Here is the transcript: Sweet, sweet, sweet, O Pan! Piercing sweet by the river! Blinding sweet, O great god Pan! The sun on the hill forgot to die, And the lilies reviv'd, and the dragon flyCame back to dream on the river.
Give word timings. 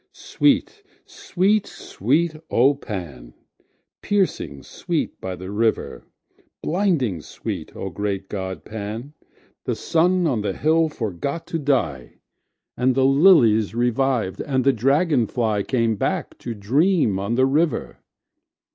Sweet, 0.13 0.81
sweet, 1.05 1.67
sweet, 1.67 2.35
O 2.49 2.73
Pan! 2.73 3.35
Piercing 4.01 4.63
sweet 4.63 5.21
by 5.21 5.35
the 5.35 5.51
river! 5.51 6.05
Blinding 6.63 7.21
sweet, 7.21 7.75
O 7.75 7.91
great 7.91 8.27
god 8.27 8.65
Pan! 8.65 9.13
The 9.65 9.75
sun 9.75 10.25
on 10.25 10.41
the 10.41 10.53
hill 10.57 10.89
forgot 10.89 11.45
to 11.53 11.59
die, 11.59 12.15
And 12.75 12.95
the 12.95 13.05
lilies 13.05 13.75
reviv'd, 13.75 14.41
and 14.41 14.63
the 14.63 14.73
dragon 14.73 15.27
flyCame 15.27 15.99
back 15.99 16.35
to 16.39 16.55
dream 16.55 17.19
on 17.19 17.35
the 17.35 17.45
river. 17.45 17.99